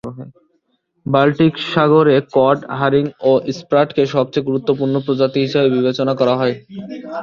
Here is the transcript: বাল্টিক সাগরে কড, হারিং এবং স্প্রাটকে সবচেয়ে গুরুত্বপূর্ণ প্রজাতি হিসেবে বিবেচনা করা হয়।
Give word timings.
বাল্টিক 1.05 1.53
সাগরে 1.71 2.15
কড, 2.35 2.57
হারিং 2.79 3.05
এবং 3.19 3.53
স্প্রাটকে 3.57 4.03
সবচেয়ে 4.15 4.47
গুরুত্বপূর্ণ 4.49 4.95
প্রজাতি 5.05 5.39
হিসেবে 5.45 5.67
বিবেচনা 5.75 6.13
করা 6.19 6.33
হয়। 6.39 6.55